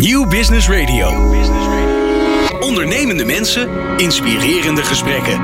[0.00, 1.34] Nieuw Business Radio.
[2.60, 5.40] Ondernemende mensen, inspirerende gesprekken.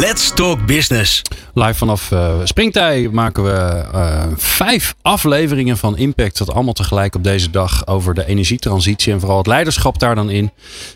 [0.00, 1.22] Let's Talk Business.
[1.54, 6.38] Live vanaf uh, Springtij maken we uh, vijf afleveringen van Impact.
[6.38, 10.30] Dat allemaal tegelijk op deze dag over de energietransitie en vooral het leiderschap daar dan
[10.30, 10.50] in.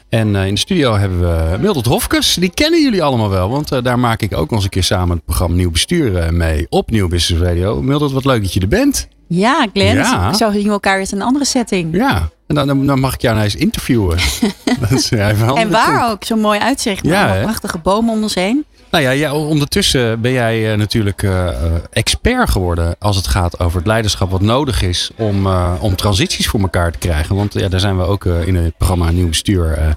[0.09, 2.35] En uh, in de studio hebben we Mildred Hofkes.
[2.35, 5.17] Die kennen jullie allemaal wel, want daar maak ik ook nog eens een keer samen
[5.17, 7.83] het programma Nieuw Bestuur mee op Nieuw Business Radio.
[7.83, 9.09] Mildred, wat leuk dat je er bent.
[9.29, 9.97] Ja, Glenn.
[9.97, 10.33] Ja.
[10.33, 11.97] Zo zien we elkaar weer in een andere setting.
[11.97, 14.19] Ja, en dan, dan mag ik jou nou eens interviewen.
[14.81, 17.07] dat is en waar ook, zo'n mooi uitzicht.
[17.07, 18.65] Ja, prachtige bomen om ons heen.
[18.91, 21.49] Nou ja, ja, ondertussen ben jij uh, natuurlijk uh,
[21.93, 26.49] expert geworden als het gaat over het leiderschap wat nodig is om, uh, om transities
[26.49, 27.37] voor elkaar te krijgen.
[27.37, 29.97] Want ja, daar zijn we ook in het programma Nieuw Bestuur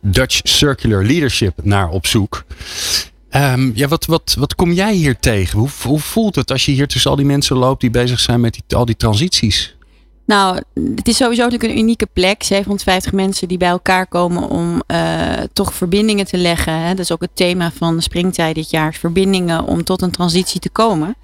[0.00, 2.44] Dutch Circular Leadership naar op zoek.
[3.36, 5.58] Um, ja, wat, wat, wat kom jij hier tegen?
[5.58, 8.40] Hoe, hoe voelt het als je hier tussen al die mensen loopt die bezig zijn
[8.40, 9.76] met die, al die transities?
[10.24, 10.60] Nou,
[10.94, 12.42] het is sowieso natuurlijk een unieke plek.
[12.42, 16.80] 750 mensen die bij elkaar komen om uh, toch verbindingen te leggen.
[16.80, 16.88] Hè.
[16.88, 18.94] Dat is ook het thema van Springtijd dit jaar.
[18.94, 21.16] Verbindingen om tot een transitie te komen.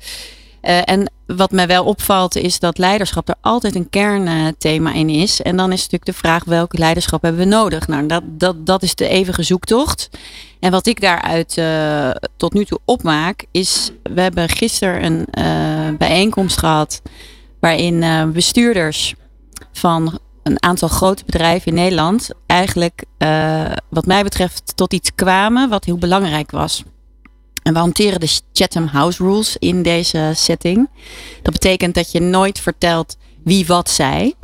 [0.62, 5.42] Uh, en wat mij wel opvalt is dat leiderschap er altijd een kernthema in is.
[5.42, 7.88] En dan is natuurlijk de vraag welk leiderschap hebben we nodig?
[7.88, 10.08] Nou, dat, dat, dat is de eeuwige zoektocht.
[10.60, 16.58] En wat ik daaruit uh, tot nu toe opmaak is, we hebben gisteren een bijeenkomst
[16.58, 17.02] gehad
[17.66, 19.14] waarin uh, bestuurders
[19.72, 23.04] van een aantal grote bedrijven in Nederland eigenlijk,
[23.88, 26.82] wat mij betreft, tot iets kwamen wat heel belangrijk was.
[27.62, 30.88] En we hanteren de Chatham House Rules in deze setting.
[31.42, 34.34] Dat betekent dat je nooit vertelt wie wat zei.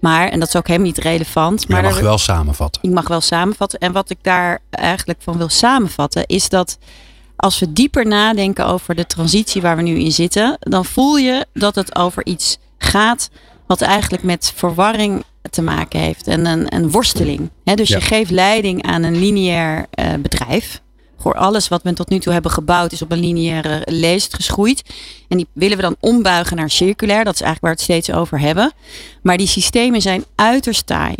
[0.00, 1.68] Maar, en dat is ook helemaal niet relevant.
[1.68, 2.82] Maar je mag wel samenvatten.
[2.82, 3.78] Ik mag wel samenvatten.
[3.78, 6.78] En wat ik daar eigenlijk van wil samenvatten, is dat
[7.36, 11.46] als we dieper nadenken over de transitie waar we nu in zitten, dan voel je
[11.52, 13.30] dat het over iets gaat
[13.66, 17.50] wat eigenlijk met verwarring te maken heeft en een, een worsteling.
[17.64, 20.82] dus je geeft leiding aan een lineair uh, bedrijf
[21.24, 24.82] voor alles wat we tot nu toe hebben gebouwd is op een lineaire leest geschoeid.
[25.28, 27.24] En die willen we dan ombuigen naar circulair.
[27.24, 28.72] Dat is eigenlijk waar we het steeds over hebben.
[29.22, 31.14] Maar die systemen zijn uiterst taai.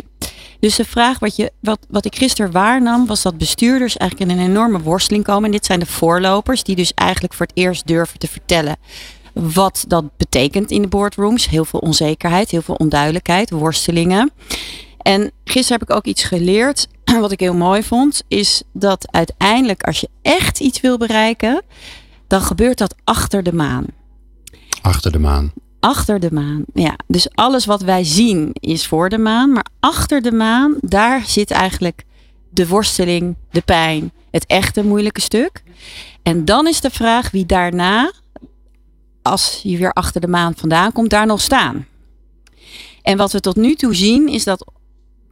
[0.59, 4.37] Dus de vraag wat, je, wat, wat ik gisteren waarnam, was dat bestuurders eigenlijk in
[4.37, 5.45] een enorme worsteling komen.
[5.45, 8.77] En dit zijn de voorlopers, die dus eigenlijk voor het eerst durven te vertellen
[9.35, 11.49] wat dat betekent in de boardrooms.
[11.49, 14.31] Heel veel onzekerheid, heel veel onduidelijkheid, worstelingen.
[14.97, 16.87] En gisteren heb ik ook iets geleerd
[17.19, 21.61] wat ik heel mooi vond, is dat uiteindelijk als je echt iets wil bereiken,
[22.27, 23.85] dan gebeurt dat achter de maan.
[24.81, 25.51] Achter de maan.
[25.79, 26.95] Achter de maan, ja.
[27.07, 31.51] Dus alles wat wij zien is voor de maan, maar achter de maan, daar zit
[31.51, 32.03] eigenlijk
[32.49, 35.63] de worsteling, de pijn, het echte moeilijke stuk.
[36.23, 38.11] En dan is de vraag wie daarna,
[39.25, 41.87] als je weer achter de maan vandaan komt, daar nog staan.
[43.01, 44.65] En wat we tot nu toe zien is dat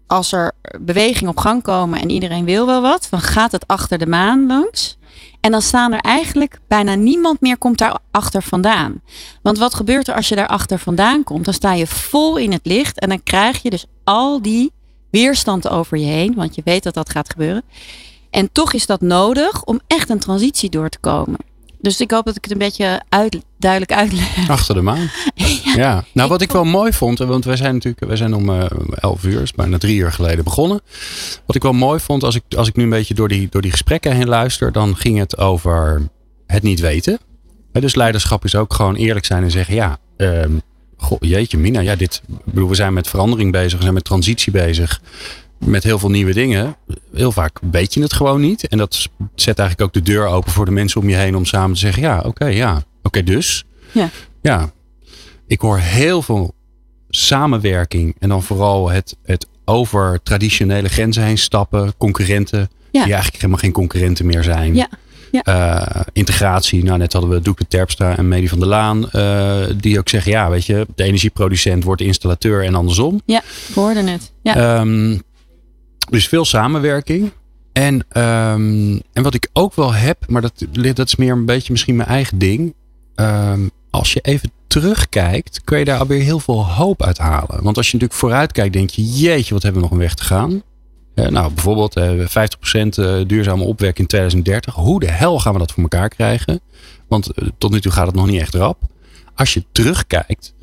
[0.08, 3.98] als er beweging op gang komen en iedereen wil wel wat, dan gaat het achter
[3.98, 4.98] de maan langs.
[5.40, 9.02] En dan staan er eigenlijk bijna niemand meer komt daar achter vandaan.
[9.42, 11.46] Want wat gebeurt er als je daar achter vandaan komt?
[11.46, 14.72] Dan sta je vol in het licht en dan krijg je dus al die
[15.10, 17.64] weerstand over je heen, want je weet dat dat gaat gebeuren.
[18.30, 21.40] En toch is dat nodig om echt een transitie door te komen.
[21.84, 24.50] Dus ik hoop dat ik het een beetje uit, duidelijk uitleg.
[24.50, 25.10] Achter de maan.
[25.76, 28.66] ja, Nou, wat ik wel mooi vond, want wij zijn natuurlijk, wij zijn om uh,
[28.96, 30.82] 11 uur, is bijna drie uur geleden begonnen.
[31.46, 33.62] Wat ik wel mooi vond, als ik, als ik nu een beetje door die, door
[33.62, 36.08] die gesprekken heen luister, dan ging het over
[36.48, 37.20] het niet weten.
[37.72, 40.62] Dus leiderschap is ook gewoon eerlijk zijn en zeggen, ja, um,
[40.98, 44.52] goh, jeetje Mina, ja, dit, bedoel, we zijn met verandering bezig, we zijn met transitie
[44.52, 45.02] bezig
[45.66, 46.76] met heel veel nieuwe dingen.
[47.14, 48.68] Heel vaak weet je het gewoon niet.
[48.68, 51.46] En dat zet eigenlijk ook de deur open voor de mensen om je heen om
[51.46, 53.66] samen te zeggen: ja, oké, ja, oké, dus.
[53.92, 54.10] Ja.
[54.42, 54.72] ja.
[55.48, 56.54] Ik hoor heel veel
[57.10, 63.58] samenwerking en dan vooral het, het over traditionele grenzen heen stappen, concurrenten, die eigenlijk helemaal
[63.58, 64.76] geen concurrenten meer zijn.
[64.76, 64.90] Ja.
[65.44, 65.96] Ja.
[65.96, 70.00] Uh, integratie, nou net hadden we Doeke Terpstra en Medi van der Laan, uh, die
[70.00, 73.22] ook zeggen, ja, weet je, de energieproducent wordt installateur en andersom.
[73.26, 73.42] Ja,
[73.74, 74.32] we hoorden het.
[74.42, 74.80] Ja.
[74.80, 75.22] Um,
[76.10, 77.32] dus veel samenwerking.
[77.74, 81.72] En, um, en wat ik ook wel heb, maar dat, dat is meer een beetje
[81.72, 82.74] misschien mijn eigen ding.
[83.16, 87.64] Um, als je even terugkijkt, kun je daar alweer heel veel hoop uit halen.
[87.64, 90.14] Want als je natuurlijk vooruit kijkt, denk je, jeetje, wat hebben we nog een weg
[90.14, 90.62] te gaan.
[91.16, 92.24] Uh, nou, bijvoorbeeld uh, 50%
[93.00, 94.74] uh, duurzame opwekking in 2030.
[94.74, 96.62] Hoe de hel gaan we dat voor elkaar krijgen?
[97.08, 98.82] Want tot nu toe gaat het nog niet echt rap.
[99.36, 100.54] Als je terugkijkt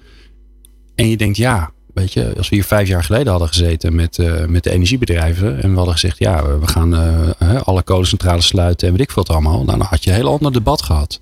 [0.94, 4.18] en je denkt, ja, Weet je, als we hier vijf jaar geleden hadden gezeten met,
[4.18, 5.62] uh, met de energiebedrijven.
[5.62, 9.22] En we hadden gezegd, ja, we gaan uh, alle kolencentrales sluiten en weet ik veel
[9.22, 9.64] het allemaal.
[9.64, 11.20] Nou, dan had je een heel ander debat gehad.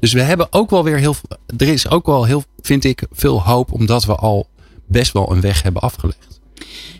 [0.00, 1.14] Dus we hebben ook wel weer heel
[1.56, 3.72] Er is ook wel heel, vind ik, veel hoop.
[3.72, 4.46] Omdat we al
[4.86, 6.39] best wel een weg hebben afgelegd.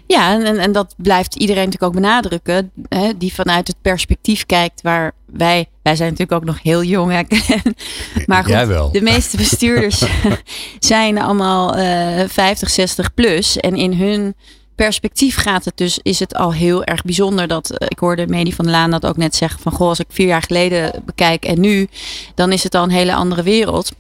[0.07, 2.71] Ja, en, en dat blijft iedereen natuurlijk ook benadrukken.
[2.89, 7.13] Hè, die vanuit het perspectief kijkt waar wij, wij zijn natuurlijk ook nog heel jong.
[7.13, 7.23] Hè?
[8.27, 10.05] maar goed, de meeste bestuurders
[10.79, 13.57] zijn allemaal uh, 50, 60 plus.
[13.57, 14.35] En in hun
[14.75, 18.53] perspectief gaat het dus, is het al heel erg bijzonder dat, eh, ik hoorde Medi
[18.53, 21.45] van der Laan dat ook net zeggen van, goh, als ik vier jaar geleden bekijk
[21.45, 21.89] en nu,
[22.35, 23.93] dan is het al een hele andere wereld.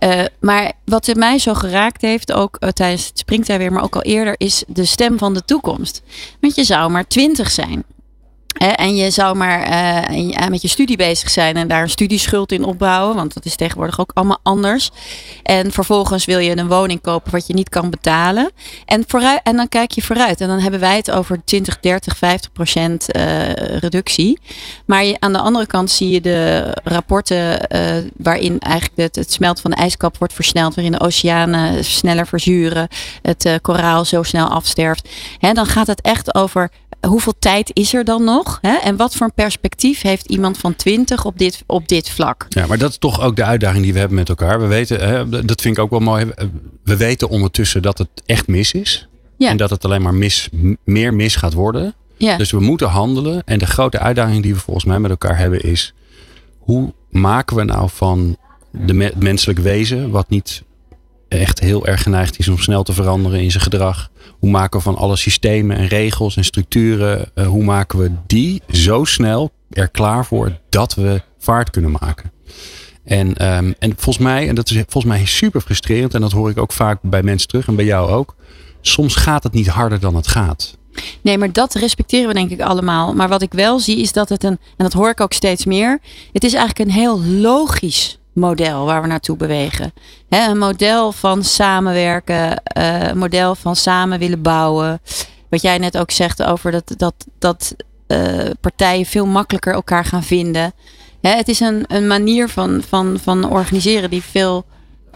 [0.00, 3.94] Uh, maar wat mij zo geraakt heeft, ook uh, tijdens het springtij weer, maar ook
[3.94, 6.02] al eerder, is de stem van de toekomst.
[6.40, 7.84] Want je zou maar twintig zijn
[8.52, 9.68] en je zou maar
[10.10, 13.56] uh, met je studie bezig zijn en daar een studieschuld in opbouwen, want dat is
[13.56, 14.90] tegenwoordig ook allemaal anders.
[15.42, 18.50] En vervolgens wil je een woning kopen wat je niet kan betalen.
[18.84, 20.40] En, vooruit, en dan kijk je vooruit.
[20.40, 24.38] En dan hebben wij het over 20, 30, 50 procent uh, reductie.
[24.84, 27.68] Maar aan de andere kant zie je de rapporten
[28.16, 32.88] waarin eigenlijk het, het smelten van de ijskap wordt versneld, waarin de oceanen sneller verzuren,
[33.22, 35.08] het koraal zo snel afsterft.
[35.38, 36.70] He, dan gaat het echt over
[37.06, 38.58] hoeveel tijd is er dan nog?
[38.60, 38.76] Hè?
[38.76, 42.46] En wat voor een perspectief heeft iemand van 20 op dit, op dit vlak?
[42.48, 44.60] Ja, maar dat is toch ook de uitdaging die we hebben met elkaar.
[44.60, 46.30] We weten, hè, dat vind ik ook wel mooi.
[46.84, 49.08] We weten ondertussen dat het echt mis is.
[49.36, 49.48] Ja.
[49.48, 50.48] En dat het alleen maar mis,
[50.84, 51.94] meer mis gaat worden.
[52.16, 52.36] Ja.
[52.36, 53.42] Dus we moeten handelen.
[53.44, 55.94] En de grote uitdaging die we volgens mij met elkaar hebben is:
[56.58, 58.36] hoe maken we nou van
[58.70, 60.62] de menselijk wezen, wat niet
[61.38, 64.10] echt heel erg geneigd is om snel te veranderen in zijn gedrag.
[64.38, 68.62] Hoe maken we van alle systemen en regels en structuren, uh, hoe maken we die
[68.70, 72.32] zo snel er klaar voor dat we vaart kunnen maken?
[73.04, 76.50] En, um, en volgens mij, en dat is volgens mij super frustrerend, en dat hoor
[76.50, 78.36] ik ook vaak bij mensen terug en bij jou ook.
[78.80, 80.78] Soms gaat het niet harder dan het gaat.
[81.20, 83.14] Nee, maar dat respecteren we denk ik allemaal.
[83.14, 85.64] Maar wat ik wel zie is dat het een, en dat hoor ik ook steeds
[85.64, 85.98] meer,
[86.32, 89.92] het is eigenlijk een heel logisch model waar we naartoe bewegen.
[90.28, 95.00] een model van samenwerken, uh, een model van samen willen bouwen.
[95.48, 97.74] Wat jij net ook zegt over dat, dat, dat
[98.06, 100.72] uh, partijen veel makkelijker elkaar gaan vinden.
[101.20, 104.64] het is een, een manier van, van, van organiseren die veel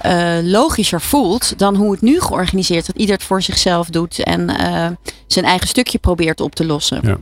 [0.07, 4.57] uh, logischer voelt dan hoe het nu georganiseerd Dat ieder het voor zichzelf doet en
[5.27, 7.01] zijn eigen stukje probeert op te lossen.
[7.03, 7.19] Ja.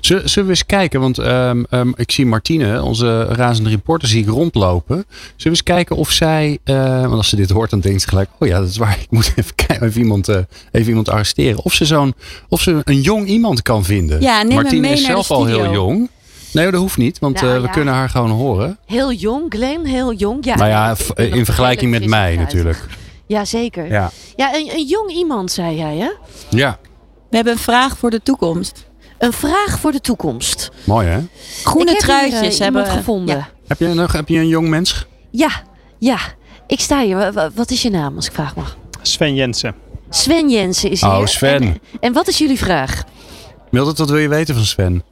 [0.00, 4.28] Zullen, we eens kijken, want um, um, ik zie Martine, onze razende reporter, zie ik
[4.28, 4.96] rondlopen.
[4.96, 8.08] Zullen we eens kijken of zij, uh, want als ze dit hoort, dan denkt ze
[8.08, 10.36] gelijk, oh ja, dat is waar, ik moet even, kijken, even, iemand, uh,
[10.70, 11.62] even iemand arresteren.
[11.62, 12.14] Of ze, zo'n,
[12.48, 14.20] of ze een jong iemand kan vinden.
[14.20, 16.10] Ja, neem Martine mee is zelf al heel jong.
[16.52, 17.72] Nee, dat hoeft niet, want nou, uh, we ja.
[17.72, 18.78] kunnen haar gewoon horen.
[18.86, 20.44] Heel jong, Glenn, heel jong.
[20.44, 22.86] Ja, nou ja, in vergelijking met mij natuurlijk.
[23.26, 23.86] Ja, zeker.
[23.90, 26.10] Ja, ja een, een jong iemand, zei jij, hè?
[26.48, 26.78] Ja.
[27.30, 28.89] We hebben een vraag voor de toekomst.
[29.20, 30.70] Een vraag voor de toekomst.
[30.84, 31.20] Mooi hè?
[31.64, 33.48] Groene truitjes uh, hebben we gevonden.
[33.66, 35.06] Heb, je nog, heb je een jong mens?
[35.30, 35.50] Ja,
[35.98, 36.18] ja.
[36.66, 37.50] Ik sta hier.
[37.54, 38.76] Wat is je naam als ik vraag mag?
[39.02, 39.74] Sven Jensen.
[40.10, 41.10] Sven Jensen is hier.
[41.10, 41.62] Oh, Sven.
[41.62, 43.02] En, en wat is jullie vraag?
[43.70, 45.02] Mildred, wat wil je weten van Sven?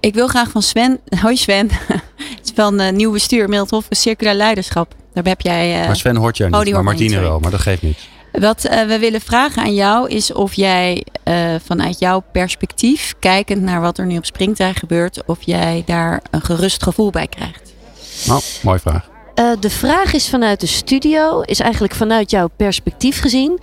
[0.00, 1.00] Ik wil graag van Sven.
[1.22, 1.70] Hoi Sven.
[2.54, 4.94] Van uh, nieuw bestuur, Mildhof, circulair leiderschap.
[5.12, 5.80] Daar heb jij.
[5.80, 7.98] Uh, maar Sven hoort jou niet, oh, maar Martine wel, maar dat geeft niet.
[8.32, 13.62] Wat uh, we willen vragen aan jou is of jij uh, vanuit jouw perspectief, kijkend
[13.62, 17.74] naar wat er nu op Springtij gebeurt, of jij daar een gerust gevoel bij krijgt.
[18.26, 19.12] Nou, mooie vraag.
[19.34, 23.58] Uh, de vraag is vanuit de studio, is eigenlijk vanuit jouw perspectief gezien.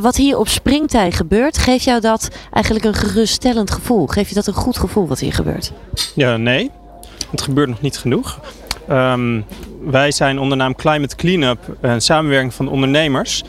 [0.00, 4.06] wat hier op Springtij gebeurt, geeft jou dat eigenlijk een geruststellend gevoel?
[4.06, 5.72] Geef je dat een goed gevoel wat hier gebeurt?
[6.14, 6.70] Ja, nee.
[7.30, 8.40] Het gebeurt nog niet genoeg.
[8.90, 9.44] Um,
[9.84, 13.42] wij zijn onder naam Climate Cleanup, een samenwerking van ondernemers.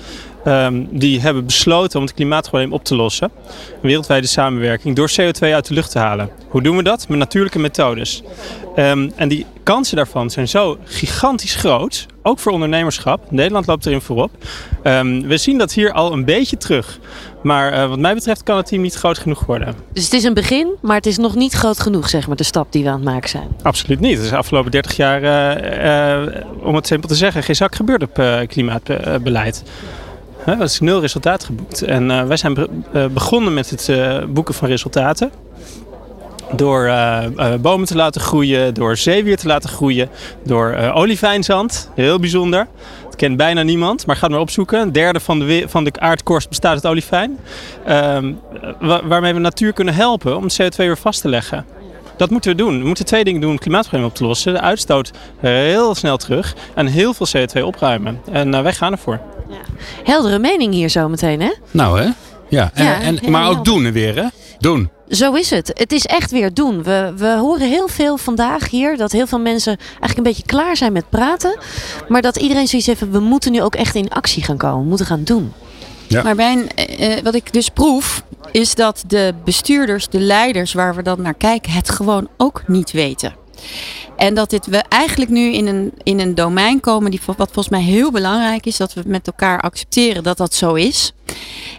[0.48, 3.32] Um, die hebben besloten om het klimaatprobleem op te lossen.
[3.74, 6.30] Een wereldwijde samenwerking door CO2 uit de lucht te halen.
[6.50, 7.08] Hoe doen we dat?
[7.08, 8.24] Met natuurlijke methodes.
[8.80, 13.32] Um, en die kansen daarvan zijn zo gigantisch groot, ook voor ondernemerschap.
[13.32, 14.32] Nederland loopt erin voorop.
[14.84, 17.00] Um, we zien dat hier al een beetje terug.
[17.44, 19.76] Maar uh, wat mij betreft kan het team niet groot genoeg worden.
[19.94, 22.44] Dus het is een begin, maar het is nog niet groot genoeg, zeg maar, de
[22.44, 23.48] stap die we aan het maken zijn.
[23.62, 24.16] Absoluut niet.
[24.16, 27.76] Het is de afgelopen 30 jaar, uh, uh, om het simpel te zeggen, geen zak
[27.76, 29.64] gebeurd op klimaatbeleid.
[30.46, 31.82] Er is nul resultaat geboekt.
[31.82, 32.70] En wij zijn be
[33.14, 33.90] begonnen met het
[34.34, 35.32] boeken van resultaten.
[36.56, 36.92] Door
[37.62, 40.10] bomen te laten groeien, door zeewier te laten groeien,
[40.44, 41.90] door olifijnzand.
[41.96, 42.68] Heel bijzonder.
[43.04, 44.82] Dat kent bijna niemand, maar ga maar opzoeken.
[44.82, 47.40] Een derde van de, van de aardkorst bestaat uit olifijn.
[47.86, 48.34] Ehm,
[48.80, 51.66] waarmee we natuur kunnen helpen om CO2 weer vast te leggen.
[52.18, 52.80] Dat moeten we doen.
[52.80, 54.54] We moeten twee dingen doen om het klimaatprobleem op te lossen.
[54.54, 58.22] De uitstoot heel snel terug en heel veel CO2 opruimen.
[58.32, 59.20] En wij gaan ervoor.
[59.50, 59.56] Ja.
[60.04, 61.54] Heldere mening hier zo meteen, hè?
[61.72, 62.10] Nou, hè?
[62.50, 64.26] Ja, en, en, maar ook doen weer, hè?
[64.60, 64.90] Doen.
[65.10, 65.72] Zo is het.
[65.74, 66.84] Het is echt weer doen.
[66.84, 70.78] We, we horen heel veel vandaag hier dat heel veel mensen eigenlijk een beetje klaar
[70.78, 71.60] zijn met praten.
[72.08, 74.82] Maar dat iedereen zoiets heeft, we moeten nu ook echt in actie gaan komen.
[74.82, 75.54] We moeten gaan doen.
[76.08, 76.24] Ja.
[76.24, 76.68] Maar bij
[77.00, 81.34] uh, wat ik dus proef, is dat de bestuurders, de leiders waar we dan naar
[81.34, 83.36] kijken, het gewoon ook niet weten.
[84.16, 87.70] En dat dit we eigenlijk nu in een, in een domein komen die wat volgens
[87.70, 91.14] mij heel belangrijk is, dat we met elkaar accepteren dat dat zo is.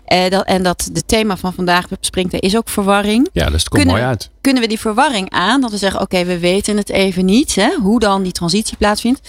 [0.04, 3.28] Eh, dat, en dat de thema van vandaag springt is ook verwarring.
[3.32, 4.30] Ja, dus het komt Kunnen- mooi uit.
[4.40, 5.60] Kunnen we die verwarring aan?
[5.60, 9.20] Dat we zeggen, oké, we weten het even niet, hè, hoe dan die transitie plaatsvindt.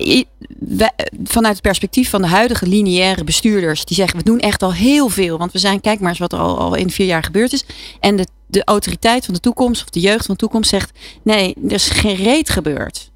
[0.00, 0.24] I-
[0.58, 0.92] wij-
[1.24, 5.08] vanuit het perspectief van de huidige lineaire bestuurders, die zeggen, we doen echt al heel
[5.08, 5.38] veel.
[5.38, 7.64] Want we zijn, kijk maar eens wat er al, al in vier jaar gebeurd is.
[8.00, 11.54] En de, de autoriteit van de toekomst, of de jeugd van de toekomst, zegt, nee,
[11.64, 13.10] er is geen reet gebeurd.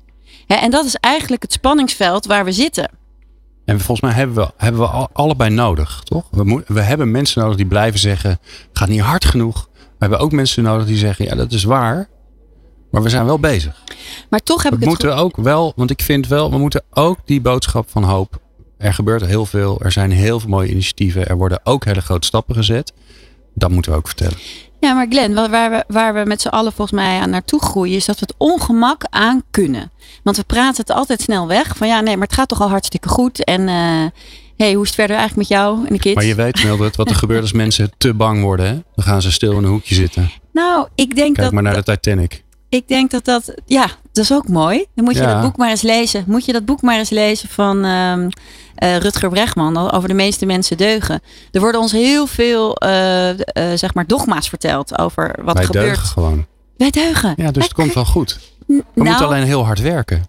[0.47, 2.91] Hè, en dat is eigenlijk het spanningsveld waar we zitten.
[3.65, 6.25] En volgens mij hebben we, hebben we al- allebei nodig, toch?
[6.31, 8.39] We, moet- we hebben mensen nodig die blijven zeggen,
[8.73, 9.69] gaat niet hard genoeg.
[9.75, 12.09] We hebben ook mensen nodig die zeggen, ja dat is waar.
[12.91, 13.83] Maar we zijn wel bezig.
[14.31, 16.83] Maar toch heb We ik het moeten ook wel, want ik vind wel, we moeten
[16.91, 18.41] ook die boodschap van hoop.
[18.79, 21.27] Er gebeurt heel veel, er zijn heel veel mooie initiatieven.
[21.27, 22.93] Er worden ook hele grote stappen gezet.
[23.55, 24.37] Dat moeten we ook vertellen.
[24.83, 27.61] Ja, maar Glenn, wa- waar we, waar we met z'n allen volgens mij aan naartoe
[27.63, 29.91] groeien, is dat we het ongemak aan kunnen.
[30.23, 31.77] Want we praten het altijd snel weg.
[31.77, 33.45] Van ja, nee, maar het gaat toch al hartstikke goed.
[33.45, 34.05] En eh
[34.57, 36.15] hey, hoe is het verder eigenlijk met jou en de kids?
[36.15, 38.67] Maar je weet, Mildred, wat er gebeurt als mensen te bang worden.
[38.67, 38.73] Hè?
[38.73, 40.31] Dan gaan ze stil in een hoekje zitten.
[40.53, 42.42] Nou, ik denk Kijk dat, maar naar de Titanic.
[42.75, 44.85] Ik denk dat dat, ja, dat is ook mooi.
[44.95, 45.33] Dan moet je Ja.
[45.33, 46.25] dat boek maar eens lezen.
[46.27, 48.29] Moet je dat boek maar eens lezen van ehm,
[48.75, 51.21] eh, Rutger Bregman over de meeste mensen deugen.
[51.51, 53.37] Er worden ons heel veel, eh, eh,
[53.75, 55.87] zeg maar, dogma's verteld over wat Wij er gebeurt.
[55.87, 56.47] deugen gewoon.
[56.77, 57.35] Wij deugen.
[57.37, 58.39] Ja, dus het komt wel goed.
[58.67, 60.27] We nou, moeten alleen heel hard werken.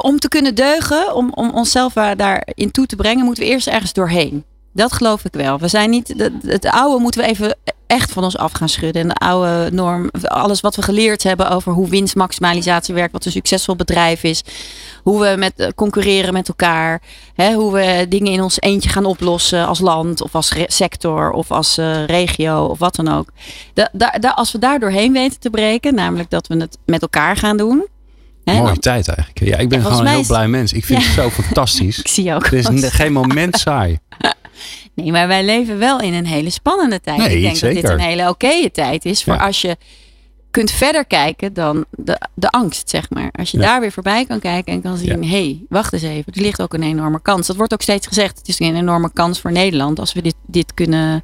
[0.00, 3.92] om te kunnen deugen, om, om onszelf daarin toe te brengen, moeten we eerst ergens
[3.92, 4.44] doorheen.
[4.76, 5.58] Dat geloof ik wel.
[5.58, 7.56] We zijn niet, het, het oude moeten we even
[7.86, 9.02] echt van ons af gaan schudden.
[9.02, 13.32] En de oude norm, alles wat we geleerd hebben over hoe winstmaximalisatie werkt, wat een
[13.32, 14.42] succesvol bedrijf is,
[15.02, 17.02] hoe we met, eh, concurreren met elkaar,
[17.34, 21.50] hè, hoe we dingen in ons eentje gaan oplossen als land of als sector of
[21.50, 23.28] als eh, regio of wat dan ook.
[23.74, 27.02] Da, da- da- als we daar doorheen weten te breken, namelijk dat we het met
[27.02, 27.86] elkaar gaan doen.
[28.44, 29.38] hè, Mooie dan- tijd eigenlijk.
[29.50, 30.72] Ja, ik ben gewoon een heel blij mens.
[30.72, 31.06] Ik vind Ja.
[31.06, 31.98] het zo fantastisch.
[32.04, 32.46] ik zie je ook.
[32.50, 33.98] Het is geen moment saai.
[34.94, 37.18] Nee, maar wij leven wel in een hele spannende tijd.
[37.18, 39.46] Nee, ik denk dat dit een hele oké tijd is voor Ja.
[39.46, 39.76] als je
[40.50, 43.28] kunt verder kijken dan de, de angst, zeg maar.
[43.32, 43.64] Als je Ja.
[43.64, 46.62] daar weer voorbij kan kijken en kan zien, hé, hey, wacht eens even, er ligt
[46.62, 47.46] ook een enorme kans.
[47.46, 50.34] Dat wordt ook steeds gezegd, het is een enorme kans voor Nederland als we dit,
[50.46, 51.22] dit kunnen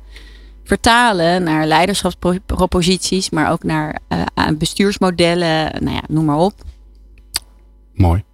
[0.65, 4.23] vertalen naar leiderschapsproposities, maar ook naar eh,
[4.59, 6.55] bestuursmodellen, nou ja, noem maar op.
[7.95, 8.25] Mooi.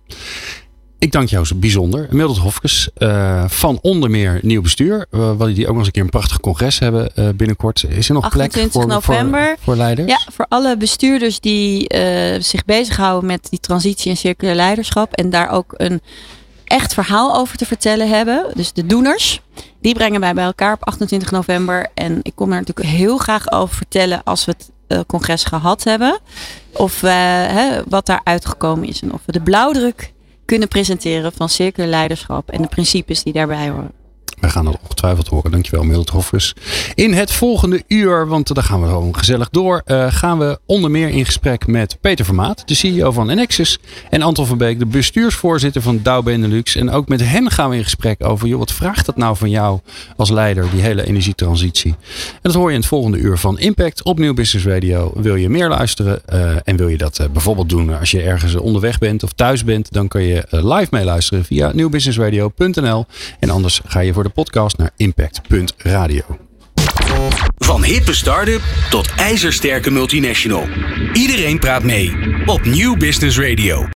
[1.00, 2.06] Ik dank jou zo bijzonder.
[2.10, 5.06] Mildred Hofkes eh, van onder meer Nieuw Bestuur.
[5.10, 7.84] Uh, wat die ook nog eens een keer een prachtig congres hebben eh, binnenkort.
[7.88, 9.46] Is er nog plek 28 voor, november.
[9.46, 10.10] voor, voor leiders?
[10.10, 11.94] Ja, voor alle bestuurders die
[12.38, 15.12] zich bezighouden met die transitie en circulair leiderschap.
[15.12, 16.00] En daar ook een
[16.64, 18.46] echt verhaal over te vertellen hebben.
[18.54, 19.40] Dus de doeners.
[19.80, 21.88] Die brengen wij bij elkaar op 28 november.
[21.94, 25.84] En ik kom er natuurlijk heel graag over vertellen als we het uh, congres gehad
[25.84, 26.18] hebben.
[26.72, 29.02] Of uh, hè, wat daar uitgekomen is.
[29.02, 30.12] En of we de blauwdruk
[30.48, 32.50] kunnen presenteren van circulair leiderschap.
[32.50, 33.97] En de principes die daarbij horen.
[34.40, 35.50] We gaan dat ongetwijfeld horen.
[35.50, 36.54] Dankjewel, Mildred Hofkes.
[36.94, 40.90] In het volgende uur, want daar gaan we gewoon gezellig door, uh, gaan we onder
[40.90, 43.78] meer in gesprek met Peter Vermaat, de CEO van Enexis.
[44.10, 46.76] En Anton van Beek, de bestuursvoorzitter van Dow Benelux.
[46.76, 49.50] En ook met hen gaan we in gesprek over, joh, wat vraagt dat nou van
[49.50, 49.80] jou
[50.16, 51.94] als leider, die hele energietransitie.
[52.32, 55.12] En dat hoor je in het volgende uur van Impact op Nieuw Business Radio.
[55.14, 58.54] Wil je meer luisteren uh, en wil je dat uh, bijvoorbeeld doen als je ergens
[58.54, 63.06] onderweg bent of thuis bent, dan kun je live meeluisteren via nieuwbusinessradio.nl.
[63.38, 66.22] En anders ga je voor de podcast naar impact.radio.
[67.56, 70.68] Van hippe start-up tot ijzersterke multinational.
[71.12, 72.12] Iedereen praat mee
[72.46, 73.86] op Nieuw Business Radio.